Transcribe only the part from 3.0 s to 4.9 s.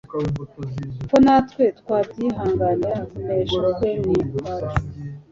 Kunesha kwe ni ukwacu